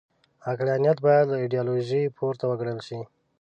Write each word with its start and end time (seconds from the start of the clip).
عقلانیت 0.51 0.97
باید 1.05 1.25
له 1.31 1.37
ایډیالوژیو 1.43 2.13
پورته 2.17 2.43
وګڼل 2.47 2.79
شي. 2.87 2.99